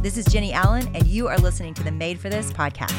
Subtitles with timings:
[0.00, 2.92] This is Jennie Allen, and you are listening to the Made for This podcast.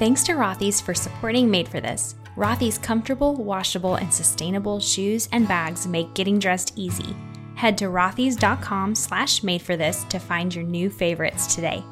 [0.00, 2.16] Thanks to Rothy's for supporting Made for This.
[2.36, 7.14] Rothy's comfortable, washable, and sustainable shoes and bags make getting dressed easy.
[7.54, 11.84] Head to rothys.com slash made for this to find your new favorites today.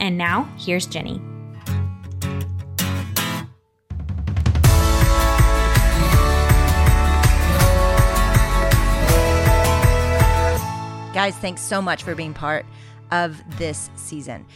[0.00, 1.22] And now, here's Jennie.
[11.18, 12.64] Guys, thanks so much for being part
[13.10, 14.46] of this season.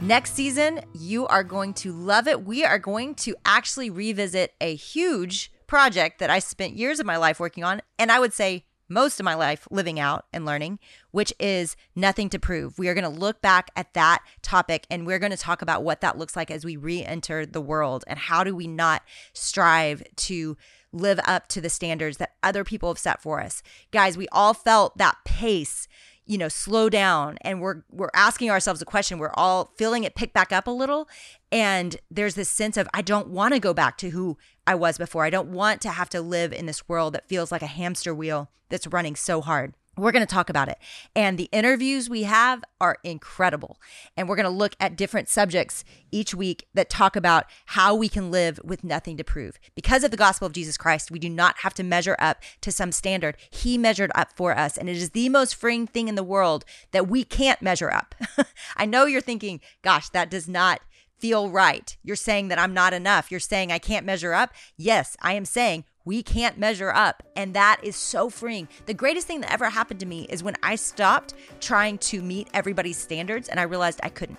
[0.00, 2.44] Next season, you are going to love it.
[2.44, 7.16] We are going to actually revisit a huge project that I spent years of my
[7.18, 10.80] life working on, and I would say most of my life living out and learning,
[11.12, 12.80] which is nothing to prove.
[12.80, 15.84] We are going to look back at that topic and we're going to talk about
[15.84, 19.02] what that looks like as we re enter the world and how do we not
[19.34, 20.56] strive to
[20.92, 23.62] live up to the standards that other people have set for us.
[23.90, 25.86] Guys, we all felt that pace
[26.28, 29.18] you know slow down and we're we're asking ourselves a question.
[29.18, 31.08] We're all feeling it pick back up a little.
[31.50, 34.98] And there's this sense of I don't want to go back to who I was
[34.98, 35.24] before.
[35.24, 38.14] I don't want to have to live in this world that feels like a hamster
[38.14, 40.78] wheel that's running so hard we're going to talk about it.
[41.14, 43.80] And the interviews we have are incredible.
[44.16, 48.08] And we're going to look at different subjects each week that talk about how we
[48.08, 49.58] can live with nothing to prove.
[49.74, 52.72] Because of the gospel of Jesus Christ, we do not have to measure up to
[52.72, 53.36] some standard.
[53.50, 54.76] He measured up for us.
[54.76, 58.14] And it is the most freeing thing in the world that we can't measure up.
[58.76, 60.80] I know you're thinking, gosh, that does not
[61.18, 61.96] feel right.
[62.02, 63.30] You're saying that I'm not enough.
[63.30, 64.52] You're saying I can't measure up.
[64.76, 67.22] Yes, I am saying we can't measure up.
[67.36, 68.66] And that is so freeing.
[68.86, 72.48] The greatest thing that ever happened to me is when I stopped trying to meet
[72.54, 74.38] everybody's standards and I realized I couldn't.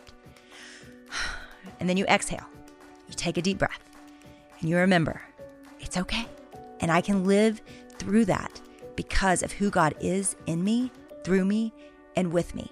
[1.79, 2.45] And then you exhale,
[3.07, 3.79] you take a deep breath,
[4.59, 5.21] and you remember
[5.79, 6.25] it's okay.
[6.79, 7.61] And I can live
[7.97, 8.59] through that
[8.95, 10.91] because of who God is in me,
[11.23, 11.71] through me,
[12.15, 12.71] and with me.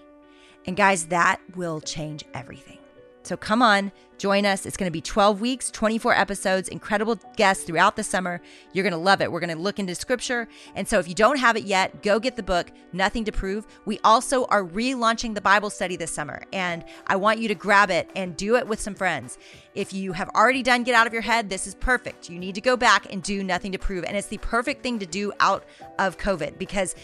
[0.66, 2.80] And guys, that will change everything.
[3.28, 4.66] So come on, join us.
[4.66, 8.40] It's going to be 12 weeks, 24 episodes, incredible guests throughout the summer.
[8.72, 9.30] You're going to love it.
[9.30, 10.48] We're going to look into scripture.
[10.76, 13.68] And so if you don't have it yet, go get the book, Nothing to Prove.
[13.84, 17.92] We also are relaunching the Bible study this summer, and I want you to grab
[17.92, 19.38] it and do it with some friends.
[19.76, 22.30] If you have already done Get Out of Your Head, this is perfect.
[22.30, 24.06] You need to go back and do Nothing to Prove.
[24.06, 25.66] And it's the perfect thing to do out
[26.00, 26.96] of COVID because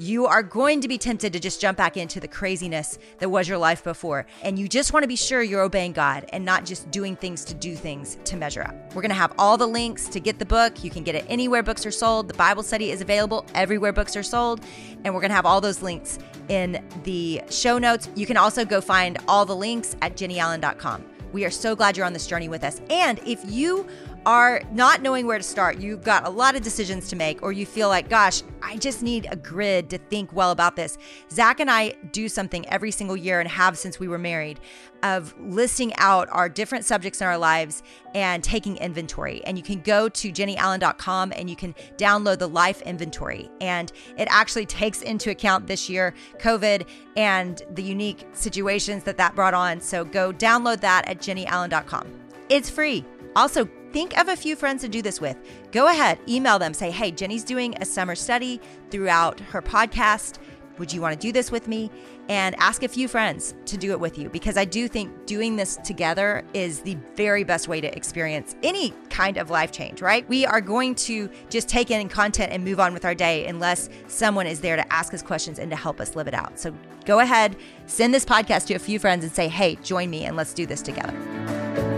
[0.00, 3.46] you are going to be tempted to just jump back into the craziness that was
[3.46, 4.24] your life before.
[4.42, 7.44] And you just want to be sure you're obeying God and not just doing things
[7.44, 8.74] to do things to measure up.
[8.94, 10.82] We're going to have all the links to get the book.
[10.82, 12.28] You can get it anywhere books are sold.
[12.28, 14.64] The Bible study is available everywhere books are sold.
[15.04, 16.18] And we're going to have all those links
[16.48, 18.08] in the show notes.
[18.14, 21.04] You can also go find all the links at jennieallen.com.
[21.32, 22.80] We are so glad you're on this journey with us.
[22.90, 23.86] And if you
[24.26, 27.52] are not knowing where to start, you've got a lot of decisions to make, or
[27.52, 30.98] you feel like, gosh, I just need a grid to think well about this.
[31.30, 34.60] Zach and I do something every single year and have since we were married
[35.02, 37.82] of listing out our different subjects in our lives
[38.14, 39.42] and taking inventory.
[39.44, 43.50] And you can go to jennieallen.com and you can download the life inventory.
[43.60, 49.34] And it actually takes into account this year COVID and the unique situations that that
[49.34, 49.80] brought on.
[49.80, 52.06] So go download that at jennieallen.com.
[52.50, 53.04] It's free.
[53.36, 55.36] Also, think of a few friends to do this with.
[55.72, 60.38] Go ahead, email them, say, hey, Jennie's doing a summer study throughout her podcast.
[60.78, 61.90] Would you want to do this with me?
[62.30, 65.56] And ask a few friends to do it with you because I do think doing
[65.56, 70.26] this together is the very best way to experience any kind of life change, right?
[70.28, 73.90] We are going to just take in content and move on with our day unless
[74.06, 76.58] someone is there to ask us questions and to help us live it out.
[76.58, 76.72] So
[77.04, 77.56] go ahead,
[77.86, 80.64] send this podcast to a few friends and say, hey, join me and let's do
[80.64, 81.89] this together.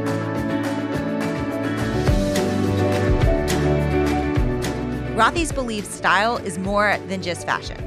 [5.22, 7.78] Rothy's believes style is more than just fashion.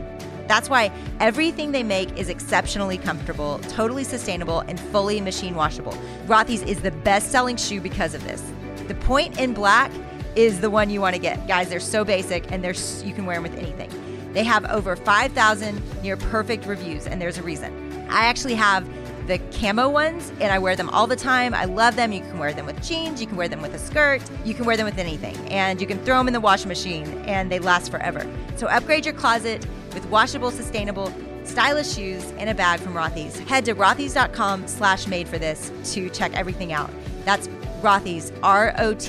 [0.47, 5.91] That's why everything they make is exceptionally comfortable, totally sustainable, and fully machine washable.
[6.27, 8.41] Rothy's is the best selling shoe because of this.
[8.87, 9.91] The point in black
[10.37, 11.45] is the one you want to get.
[11.45, 12.73] Guys, they're so basic and they're
[13.03, 13.91] you can wear them with anything.
[14.31, 18.07] They have over 5,000 near perfect reviews, and there's a reason.
[18.09, 18.87] I actually have
[19.27, 21.53] the camo ones and I wear them all the time.
[21.53, 22.11] I love them.
[22.11, 24.65] You can wear them with jeans, you can wear them with a skirt, you can
[24.65, 25.35] wear them with anything.
[25.49, 28.25] And you can throw them in the washing machine and they last forever.
[28.55, 31.11] So upgrade your closet with washable, sustainable,
[31.43, 33.39] stylish shoes and a bag from Rothy's.
[33.39, 36.89] Head to rothys.com slash made for this to check everything out.
[37.23, 37.47] That's
[37.81, 38.99] Rothy's, R-O-T-H-Y-S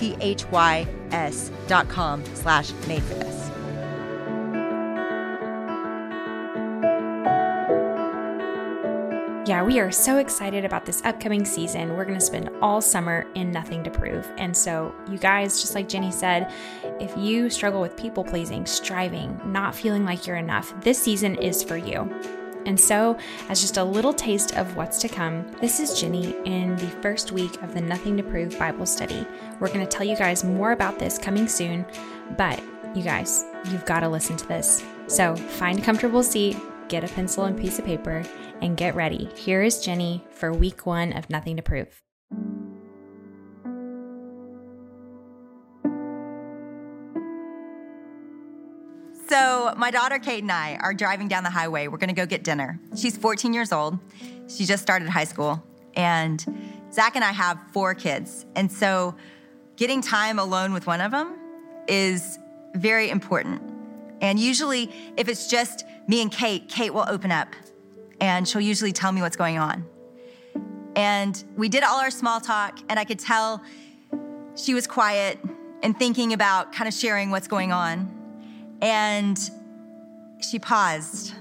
[1.66, 3.50] dot com slash made for this.
[9.46, 11.96] Yeah, we are so excited about this upcoming season.
[11.96, 14.28] We're going to spend all summer in Nothing to Prove.
[14.38, 16.52] And so, you guys, just like Jennie said,
[16.98, 21.62] if you struggle with people pleasing, striving, not feeling like you're enough, this season is
[21.62, 22.12] for you.
[22.66, 23.16] And so,
[23.48, 27.30] as just a little taste of what's to come, this is Jennie in the first
[27.30, 29.24] week of the Nothing to Prove Bible study.
[29.60, 31.86] We're going to tell you guys more about this coming soon,
[32.36, 32.60] but
[32.96, 34.82] you guys, you've got to listen to this.
[35.06, 36.56] So, find a comfortable seat,
[36.88, 38.24] get a pencil and piece of paper,
[38.60, 39.28] and get ready.
[39.36, 42.02] Here is Jennie for week one of Nothing to Prove.
[49.28, 51.88] So, my daughter Kate and I are driving down the highway.
[51.88, 52.78] We're going to go get dinner.
[52.96, 53.98] She's 14 years old.
[54.48, 55.62] She just started high school.
[55.94, 56.44] And
[56.92, 58.46] Zach and I have four kids.
[58.54, 59.16] And so,
[59.76, 61.36] getting time alone with one of them
[61.88, 62.38] is
[62.74, 63.62] very important.
[64.20, 67.48] And usually, if it's just me and Kate, Kate will open up
[68.20, 69.84] and she'll usually tell me what's going on.
[70.94, 73.62] And we did all our small talk, and I could tell
[74.56, 75.38] she was quiet
[75.82, 78.78] and thinking about kind of sharing what's going on.
[78.80, 79.38] And
[80.40, 81.34] she paused.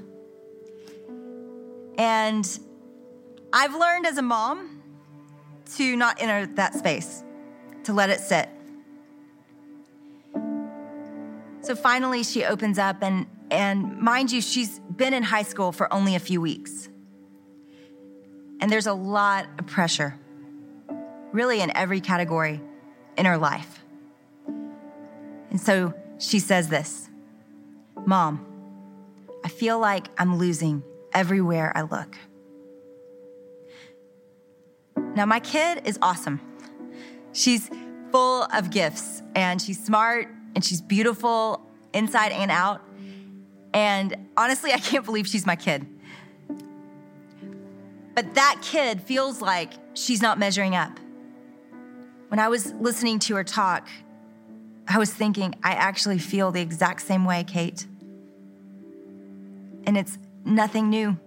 [1.97, 2.59] And
[3.53, 4.81] I've learned as a mom
[5.77, 7.23] to not enter that space,
[7.85, 8.49] to let it sit.
[11.61, 15.91] So finally, she opens up, and, and mind you, she's been in high school for
[15.93, 16.89] only a few weeks.
[18.59, 20.17] And there's a lot of pressure,
[21.31, 22.61] really, in every category
[23.17, 23.83] in her life.
[25.49, 27.09] And so she says this
[28.05, 28.45] Mom,
[29.43, 30.83] I feel like I'm losing
[31.13, 32.17] everywhere I look.
[35.15, 36.41] Now, my kid is awesome.
[37.31, 37.69] She's
[38.11, 41.61] full of gifts and she's smart and she's beautiful
[41.93, 42.81] inside and out.
[43.75, 45.85] And honestly, I can't believe she's my kid.
[48.15, 50.97] But that kid feels like she's not measuring up.
[52.29, 53.89] When I was listening to her talk,
[54.87, 57.85] I was thinking, I actually feel the exact same way, Kate.
[59.83, 61.19] And it's nothing new.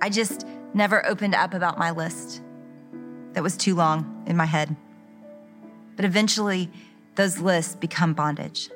[0.00, 2.40] I just never opened up about my list
[3.34, 4.74] that was too long in my head.
[5.96, 6.70] But eventually,
[7.16, 8.70] those lists become bondage.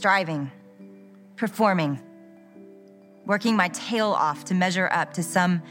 [0.00, 0.50] Striving,
[1.36, 2.00] performing,
[3.26, 5.62] working my tail off to measure up to some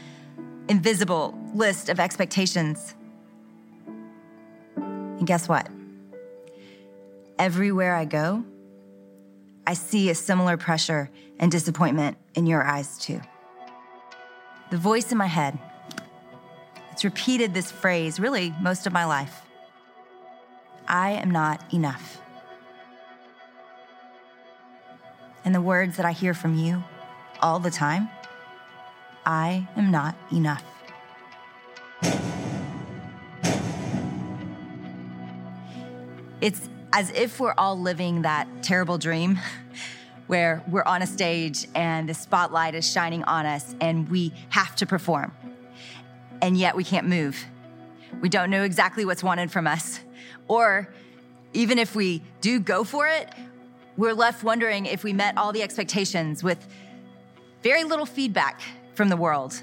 [0.68, 2.94] invisible list of expectations.
[4.76, 5.68] And guess what?
[7.40, 8.44] Everywhere I go,
[9.66, 11.10] I see a similar pressure
[11.40, 13.20] and disappointment in your eyes too.
[14.70, 15.58] The voice in my head,
[16.92, 19.42] it's repeated this phrase really most of my life
[20.86, 22.20] I am not enough.
[25.44, 26.84] And the words that I hear from you
[27.40, 28.08] all the time
[29.24, 30.64] I am not enough.
[36.40, 39.38] It's as if we're all living that terrible dream
[40.26, 44.74] where we're on a stage and the spotlight is shining on us and we have
[44.76, 45.32] to perform.
[46.40, 47.44] And yet we can't move.
[48.20, 50.00] We don't know exactly what's wanted from us.
[50.48, 50.88] Or
[51.52, 53.28] even if we do go for it,
[53.96, 56.66] we're left wondering if we met all the expectations with
[57.62, 58.60] very little feedback
[58.94, 59.62] from the world.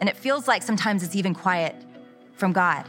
[0.00, 1.76] And it feels like sometimes it's even quiet
[2.34, 2.86] from God.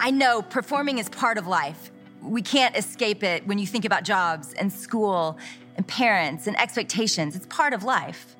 [0.00, 1.90] I know performing is part of life.
[2.22, 5.38] We can't escape it when you think about jobs and school
[5.76, 7.36] and parents and expectations.
[7.36, 8.36] It's part of life.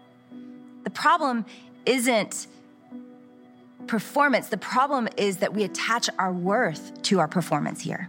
[0.85, 1.47] The problem
[1.87, 2.47] isn't
[3.89, 8.09] performance, the problem is that we attach our worth to our performance here.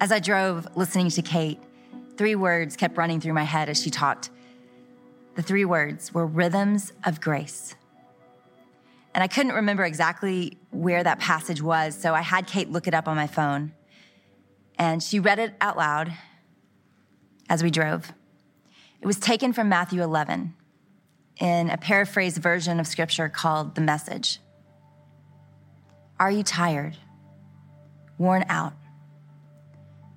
[0.00, 1.58] As I drove listening to Kate,
[2.16, 4.30] three words kept running through my head as she talked.
[5.34, 7.74] The three words were rhythms of grace.
[9.14, 12.94] And I couldn't remember exactly where that passage was, so I had Kate look it
[12.94, 13.72] up on my phone.
[14.78, 16.12] And she read it out loud
[17.48, 18.12] as we drove.
[19.00, 20.54] It was taken from Matthew 11
[21.38, 24.40] in a paraphrased version of scripture called The Message.
[26.18, 26.96] Are you tired,
[28.16, 28.72] worn out,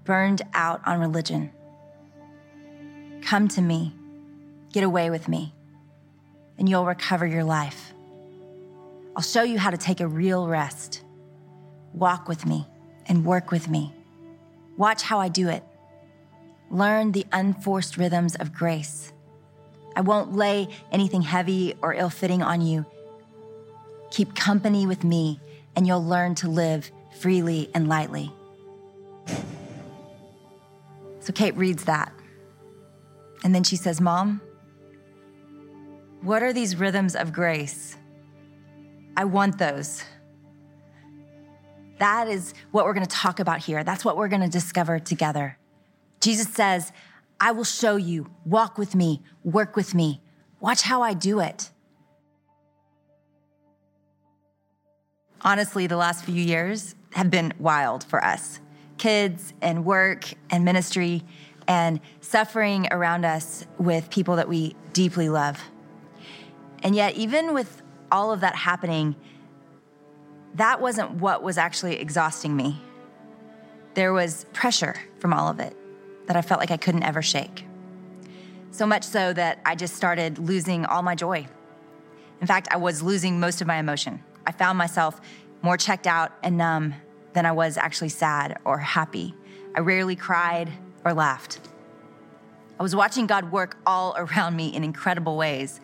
[0.06, 1.52] burned out on religion?
[3.22, 3.94] Come to me,
[4.72, 5.54] get away with me,
[6.58, 7.94] and you'll recover your life.
[9.16, 11.04] I'll show you how to take a real rest.
[11.94, 12.66] Walk with me
[13.08, 13.94] and work with me.
[14.78, 15.64] Watch how I do it.
[16.72, 19.12] Learn the unforced rhythms of grace.
[20.00, 22.86] I won't lay anything heavy or ill fitting on you.
[24.12, 25.42] Keep company with me,
[25.76, 26.90] and you'll learn to live
[27.20, 28.32] freely and lightly.
[31.20, 32.14] So Kate reads that.
[33.44, 34.40] And then she says, Mom,
[36.22, 37.98] what are these rhythms of grace?
[39.18, 40.02] I want those.
[41.98, 43.84] That is what we're going to talk about here.
[43.84, 45.58] That's what we're going to discover together.
[46.22, 46.94] Jesus says,
[47.42, 50.22] I will show you, walk with me, work with me.
[50.60, 51.72] Watch how I do it.
[55.42, 58.60] Honestly, the last few years have been wild for us
[58.98, 61.24] kids and work and ministry
[61.70, 65.58] and suffering around us with people that we deeply love.
[66.84, 67.82] And yet, even with
[68.12, 69.16] all of that happening,
[70.56, 72.82] that wasn't what was actually exhausting me.
[73.94, 75.78] There was pressure from all of it
[76.30, 77.66] that I felt like I couldn't ever shake.
[78.70, 81.48] So much so that I just started losing all my joy.
[82.40, 84.24] In fact, I was losing most of my emotion.
[84.46, 85.20] I found myself
[85.64, 86.94] more checked out and numb
[87.34, 89.34] than I was actually sad or happy.
[89.76, 90.72] I rarely cried
[91.04, 91.62] or laughed.
[92.80, 95.82] I was watching God work all around me in incredible ways.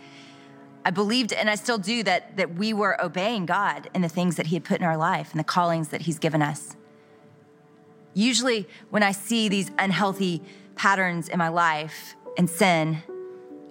[0.86, 4.36] I believed, and I still do, that, that we were obeying God in the things
[4.36, 6.76] that He had put in our life and the callings that He's given us.
[8.16, 10.42] Usually, when I see these unhealthy
[10.76, 13.04] patterns in my life and sin,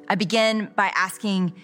[0.07, 1.55] I begin by asking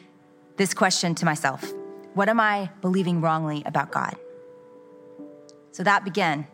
[0.56, 1.72] this question to myself
[2.14, 4.16] What am I believing wrongly about God?
[5.72, 6.46] So that began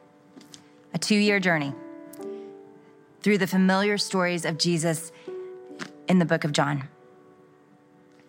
[0.92, 1.72] a two year journey
[3.22, 5.12] through the familiar stories of Jesus
[6.08, 6.88] in the book of John.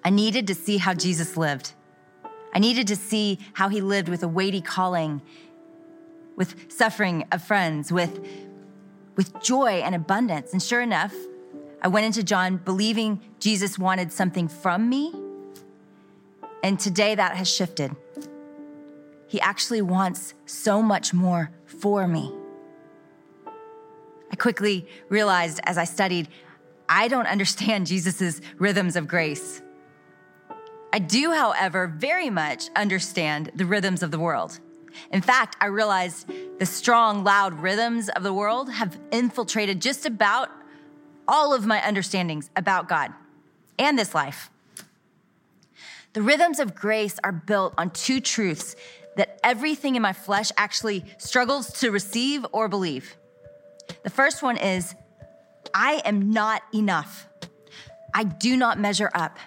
[0.04, 1.74] I needed to see how Jesus lived.
[2.54, 5.22] I needed to see how he lived with a weighty calling,
[6.38, 8.26] with suffering of friends, with,
[9.18, 10.54] with joy and abundance.
[10.54, 11.14] And sure enough,
[11.82, 15.14] I went into John believing Jesus wanted something from me.
[16.64, 17.94] And today that has shifted.
[19.28, 22.32] He actually wants so much more for me.
[24.32, 26.30] I quickly realized as I studied,
[26.88, 29.62] I don't understand Jesus' rhythms of grace.
[30.94, 34.60] I do, however, very much understand the rhythms of the world.
[35.12, 36.30] In fact, I realized
[36.60, 40.50] the strong, loud rhythms of the world have infiltrated just about
[41.28, 43.14] all of my understandings about God
[43.78, 44.50] and this life.
[46.14, 48.76] The rhythms of grace are built on two truths
[49.18, 53.16] that everything in my flesh actually struggles to receive or believe.
[54.04, 54.96] The first one is
[55.74, 57.28] I am not enough.
[58.14, 59.38] I do not measure up.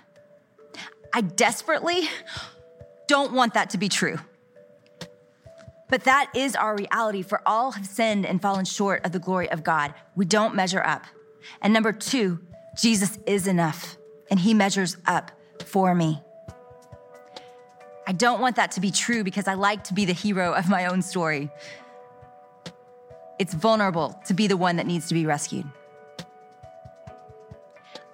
[1.12, 2.08] I desperately
[3.08, 4.18] don't want that to be true.
[5.90, 9.50] But that is our reality, for all have sinned and fallen short of the glory
[9.50, 9.92] of God.
[10.14, 11.04] We don't measure up.
[11.60, 12.38] And number two,
[12.80, 13.96] Jesus is enough,
[14.30, 15.32] and he measures up
[15.64, 16.22] for me.
[18.06, 20.68] I don't want that to be true because I like to be the hero of
[20.68, 21.50] my own story.
[23.38, 25.66] It's vulnerable to be the one that needs to be rescued.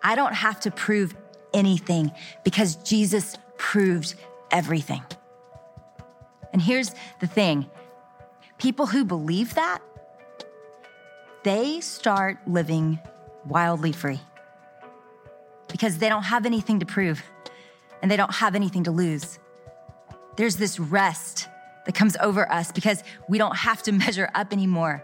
[0.02, 1.14] I don't have to prove
[1.52, 2.12] anything
[2.44, 4.14] because Jesus proved
[4.50, 5.02] everything.
[6.52, 7.66] And here's the thing
[8.58, 9.80] people who believe that,
[11.44, 12.98] they start living
[13.46, 14.20] wildly free
[15.68, 17.22] because they don't have anything to prove
[18.02, 19.38] and they don't have anything to lose
[20.36, 21.48] there's this rest
[21.86, 25.02] that comes over us because we don't have to measure up anymore.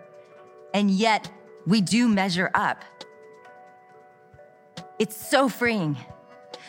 [0.72, 1.30] And yet
[1.66, 2.84] we do measure up.
[4.98, 5.96] It's so freeing.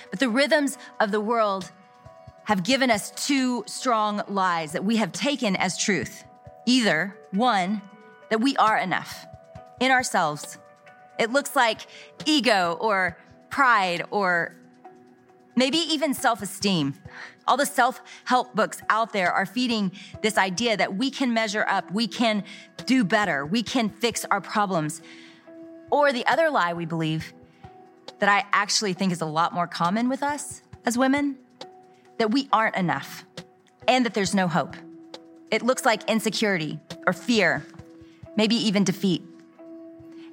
[0.10, 1.72] But the rhythms of the world
[2.46, 6.24] have given us two strong lies that we have taken as truth.
[6.66, 7.82] Either one,
[8.30, 9.26] that we are enough
[9.80, 10.58] in ourselves.
[11.20, 11.82] It looks like
[12.26, 13.18] ego or
[13.50, 14.56] pride or
[15.56, 16.96] maybe even self esteem.
[17.48, 21.66] All the self help books out there are feeding this idea that we can measure
[21.70, 22.44] up, we can
[22.86, 25.02] do better, we can fix our problems.
[25.92, 27.34] Or the other lie we believe
[28.20, 31.38] that I actually think is a lot more common with us as women
[32.24, 33.26] that we aren't enough
[33.86, 34.78] and that there's no hope.
[35.52, 37.66] It looks like insecurity or fear,
[38.38, 39.22] maybe even defeat.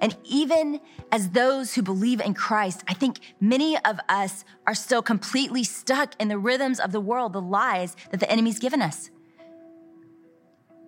[0.00, 0.80] And even
[1.10, 6.14] as those who believe in Christ, I think many of us are still completely stuck
[6.20, 9.10] in the rhythms of the world, the lies that the enemy's given us.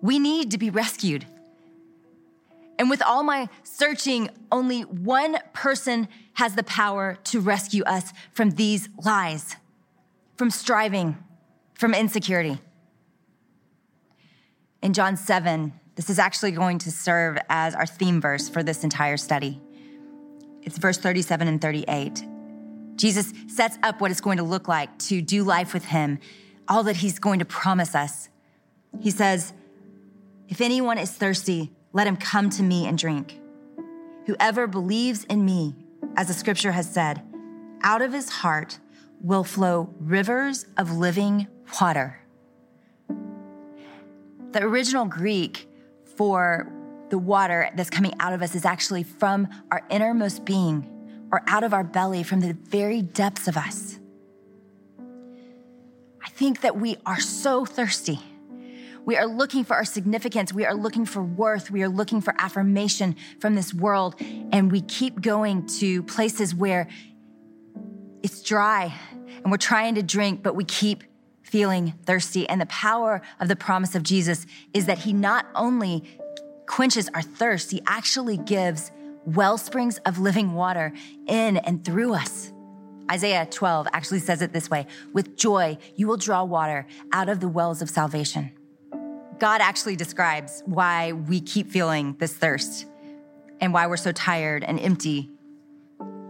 [0.01, 1.25] We need to be rescued.
[2.79, 8.51] And with all my searching, only one person has the power to rescue us from
[8.51, 9.57] these lies,
[10.37, 11.17] from striving,
[11.73, 12.59] from insecurity.
[14.81, 18.83] In John 7, this is actually going to serve as our theme verse for this
[18.83, 19.61] entire study.
[20.63, 22.25] It's verse 37 and 38.
[22.95, 26.19] Jesus sets up what it's going to look like to do life with him,
[26.67, 28.29] all that he's going to promise us.
[28.99, 29.53] He says,
[30.47, 33.39] If anyone is thirsty, let him come to me and drink.
[34.25, 35.75] Whoever believes in me,
[36.15, 37.21] as the scripture has said,
[37.83, 38.79] out of his heart
[39.23, 41.47] will flow rivers of living
[41.81, 42.19] water.
[44.51, 45.67] The original Greek
[46.15, 46.71] for
[47.09, 50.89] the water that's coming out of us is actually from our innermost being
[51.31, 53.97] or out of our belly, from the very depths of us.
[56.23, 58.19] I think that we are so thirsty.
[59.05, 60.53] We are looking for our significance.
[60.53, 61.71] We are looking for worth.
[61.71, 64.15] We are looking for affirmation from this world.
[64.19, 66.87] And we keep going to places where
[68.21, 68.93] it's dry
[69.43, 71.03] and we're trying to drink, but we keep
[71.41, 72.47] feeling thirsty.
[72.49, 76.03] And the power of the promise of Jesus is that he not only
[76.65, 78.91] quenches our thirst, he actually gives
[79.25, 80.93] well springs of living water
[81.27, 82.51] in and through us.
[83.11, 87.39] Isaiah 12 actually says it this way With joy, you will draw water out of
[87.39, 88.51] the wells of salvation.
[89.39, 92.85] God actually describes why we keep feeling this thirst
[93.59, 95.29] and why we're so tired and empty.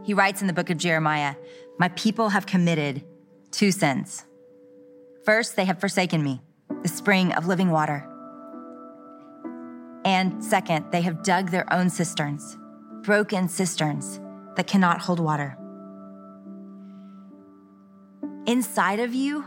[0.03, 1.35] He writes in the book of Jeremiah
[1.79, 3.03] My people have committed
[3.51, 4.25] two sins.
[5.25, 6.41] First, they have forsaken me,
[6.81, 8.07] the spring of living water.
[10.05, 12.57] And second, they have dug their own cisterns,
[13.01, 14.19] broken cisterns
[14.55, 15.57] that cannot hold water.
[18.45, 19.45] Inside of you,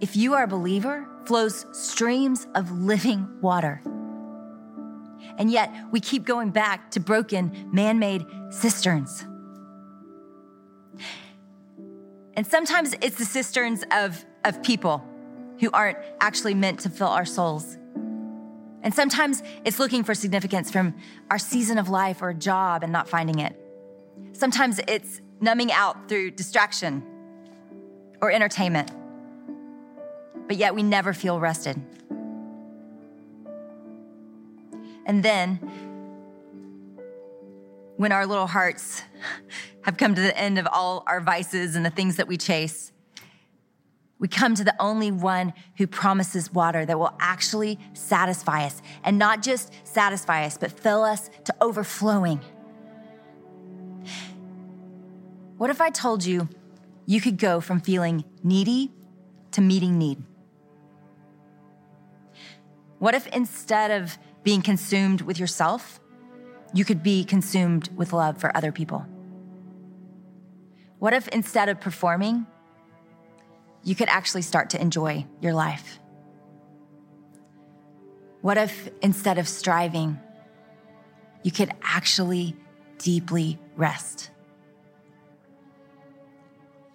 [0.00, 3.82] if you are a believer, flows streams of living water.
[5.36, 9.26] And yet we keep going back to broken man made cisterns.
[12.34, 15.04] And sometimes it's the cisterns of, of people
[15.58, 17.76] who aren't actually meant to fill our souls.
[18.82, 20.94] And sometimes it's looking for significance from
[21.30, 23.54] our season of life or a job and not finding it.
[24.32, 27.02] Sometimes it's numbing out through distraction
[28.22, 28.90] or entertainment
[30.50, 31.80] but yet we never feel rested.
[35.06, 35.60] And then,
[38.00, 39.02] when our little hearts
[39.82, 42.92] have come to the end of all our vices and the things that we chase,
[44.18, 49.18] we come to the only one who promises water that will actually satisfy us and
[49.18, 52.40] not just satisfy us, but fill us to overflowing.
[55.58, 56.48] What if I told you
[57.04, 58.92] you could go from feeling needy
[59.50, 60.22] to meeting need?
[62.98, 66.00] What if instead of being consumed with yourself,
[66.72, 69.06] you could be consumed with love for other people?
[70.98, 72.46] What if instead of performing,
[73.82, 75.98] you could actually start to enjoy your life?
[78.42, 80.18] What if instead of striving,
[81.42, 82.56] you could actually
[82.98, 84.30] deeply rest?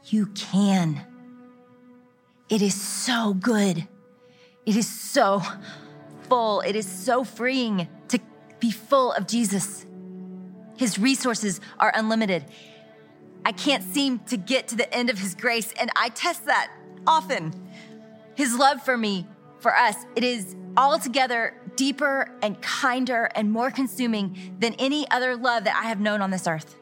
[0.05, 1.01] You can.
[2.49, 3.87] It is so good.
[4.65, 5.41] It is so
[6.29, 6.61] full.
[6.61, 7.87] It is so freeing
[8.59, 9.85] be full of Jesus.
[10.77, 12.45] His resources are unlimited.
[13.45, 16.71] I can't seem to get to the end of His grace, and I test that
[17.05, 17.53] often.
[18.35, 19.27] His love for me,
[19.59, 25.63] for us, it is altogether deeper and kinder and more consuming than any other love
[25.65, 26.75] that I have known on this earth.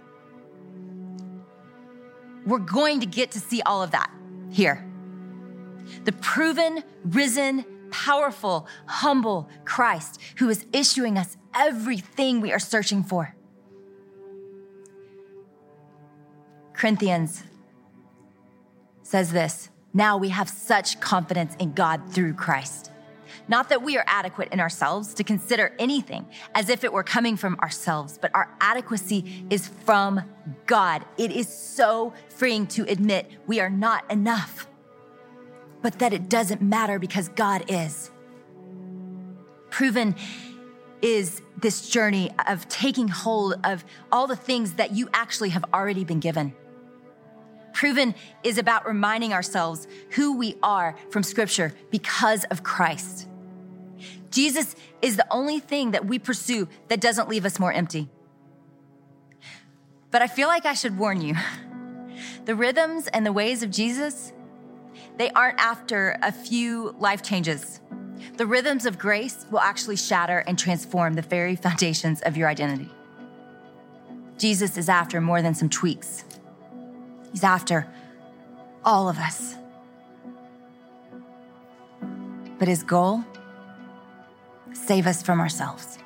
[2.45, 4.12] We're going to get to see all of that
[4.51, 4.86] here.
[6.05, 13.35] The proven, risen, powerful, humble Christ who is issuing us everything we are searching for.
[16.73, 17.43] Corinthians
[19.03, 22.91] says this Now we have such confidence in God through Christ.
[23.47, 27.35] Not that we are adequate in ourselves to consider anything as if it were coming
[27.35, 30.21] from ourselves, but our adequacy is from
[30.65, 31.03] God.
[31.17, 34.67] It is so freeing to admit we are not enough
[35.83, 38.09] but that it doesn't matter because God is.
[39.69, 40.15] Proven
[41.03, 46.05] is this journey of taking hold of all the things that you actually have already
[46.05, 46.53] been given.
[47.73, 53.27] Proven is about reminding ourselves who we are from Scripture because of Christ.
[54.31, 58.07] Jesus is the only thing that we pursue that doesn't leave us more empty.
[60.09, 61.35] But I feel like I should warn you
[62.45, 64.31] the rhythms and the ways of Jesus
[65.17, 67.81] they aren't after a few life changes.
[68.38, 72.89] The rhythms of grace will actually shatter and transform the very foundations of your identity.
[74.38, 76.26] Jesus is after more than some tweaks,
[77.32, 77.88] He's after
[78.84, 79.56] all of us.
[82.60, 83.24] But His goal?
[84.74, 85.98] Save us from ourselves.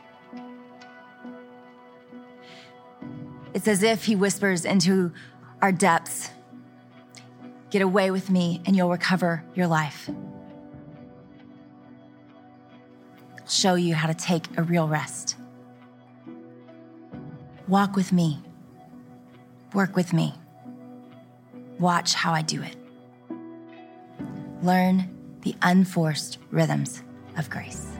[3.53, 5.11] It's as if He whispers into
[5.61, 6.29] our depths
[7.69, 10.09] Get away with me and you'll recover your life.
[13.49, 15.35] Show you how to take a real rest.
[17.67, 18.41] Walk with me.
[19.73, 20.33] Work with me.
[21.79, 22.75] Watch how I do it.
[24.63, 25.09] Learn
[25.41, 27.03] the unforced rhythms
[27.37, 27.96] of grace.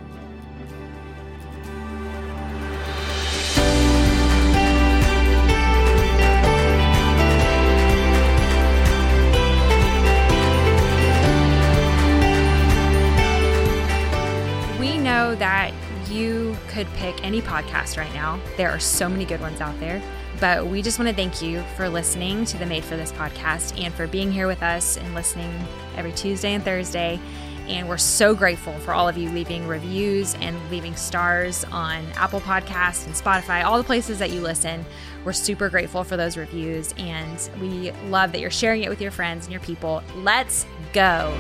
[16.78, 18.40] Could pick any podcast right now.
[18.56, 20.00] There are so many good ones out there.
[20.40, 23.84] But we just want to thank you for listening to the Made for This podcast
[23.84, 25.52] and for being here with us and listening
[25.96, 27.20] every Tuesday and Thursday.
[27.68, 32.42] And we're so grateful for all of you leaving reviews and leaving stars on Apple
[32.42, 34.86] Podcasts and Spotify, all the places that you listen.
[35.26, 39.12] We're super grateful for those reviews and we love that you're sharing it with your
[39.12, 40.04] friends and your people.
[40.18, 41.36] Let's go.